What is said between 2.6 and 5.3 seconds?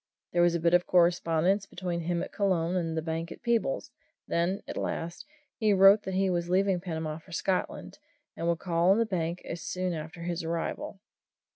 and the bank at Peebles then, at last,